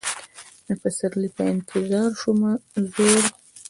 د 0.67 0.69
پسرلي 0.81 1.29
په 1.35 1.43
انتظار 1.53 2.09
شومه 2.21 2.51
زوړ 2.91 3.21